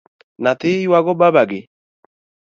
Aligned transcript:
Nyathi 0.41 0.71
yuago 0.83 1.11
babagi? 1.19 1.59